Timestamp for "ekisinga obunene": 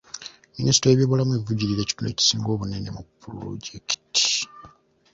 2.11-2.89